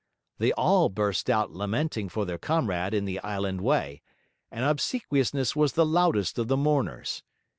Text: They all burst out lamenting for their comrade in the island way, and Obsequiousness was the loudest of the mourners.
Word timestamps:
They 0.39 0.51
all 0.53 0.89
burst 0.89 1.29
out 1.29 1.51
lamenting 1.51 2.09
for 2.09 2.25
their 2.25 2.39
comrade 2.39 2.95
in 2.95 3.05
the 3.05 3.19
island 3.19 3.61
way, 3.61 4.01
and 4.49 4.65
Obsequiousness 4.65 5.55
was 5.55 5.73
the 5.73 5.85
loudest 5.85 6.39
of 6.39 6.47
the 6.47 6.57
mourners. 6.57 7.21